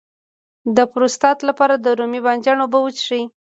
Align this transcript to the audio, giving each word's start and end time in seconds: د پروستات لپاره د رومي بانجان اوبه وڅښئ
د 0.75 0.77
پروستات 0.91 1.37
لپاره 1.49 1.75
د 1.77 1.85
رومي 1.99 2.21
بانجان 2.25 2.57
اوبه 2.61 2.79
وڅښئ 2.81 3.23